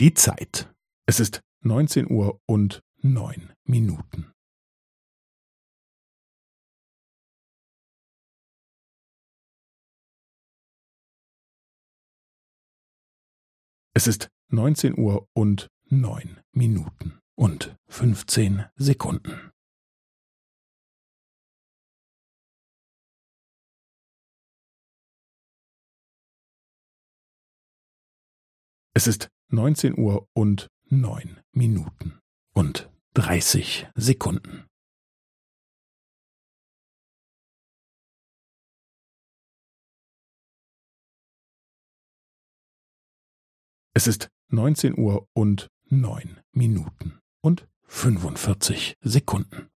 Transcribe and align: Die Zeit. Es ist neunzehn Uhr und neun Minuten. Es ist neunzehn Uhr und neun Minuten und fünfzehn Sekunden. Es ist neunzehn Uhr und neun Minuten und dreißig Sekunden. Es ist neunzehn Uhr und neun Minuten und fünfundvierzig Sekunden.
Die 0.00 0.14
Zeit. 0.14 0.72
Es 1.06 1.18
ist 1.18 1.40
neunzehn 1.58 2.08
Uhr 2.08 2.40
und 2.46 2.84
neun 2.98 3.52
Minuten. 3.64 4.32
Es 13.92 14.06
ist 14.06 14.28
neunzehn 14.46 14.96
Uhr 14.96 15.26
und 15.34 15.66
neun 15.86 16.40
Minuten 16.52 17.18
und 17.34 17.76
fünfzehn 17.88 18.66
Sekunden. 18.76 19.50
Es 28.94 29.08
ist 29.08 29.28
neunzehn 29.48 29.98
Uhr 29.98 30.28
und 30.34 30.68
neun 30.84 31.40
Minuten 31.52 32.20
und 32.54 32.90
dreißig 33.14 33.88
Sekunden. 33.94 34.66
Es 43.94 44.06
ist 44.06 44.28
neunzehn 44.48 44.96
Uhr 44.96 45.26
und 45.32 45.68
neun 45.86 46.40
Minuten 46.52 47.18
und 47.40 47.66
fünfundvierzig 47.82 48.96
Sekunden. 49.00 49.70